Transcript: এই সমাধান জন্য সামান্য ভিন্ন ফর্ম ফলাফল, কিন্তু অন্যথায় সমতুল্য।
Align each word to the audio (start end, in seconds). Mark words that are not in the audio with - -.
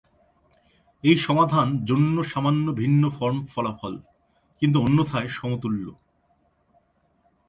এই 1.03 1.17
সমাধান 1.17 1.67
জন্য 1.85 2.15
সামান্য 2.23 2.65
ভিন্ন 2.81 3.03
ফর্ম 3.17 3.39
ফলাফল, 3.53 3.93
কিন্তু 4.61 4.77
অন্যথায় 4.85 5.29
সমতুল্য। 5.37 5.85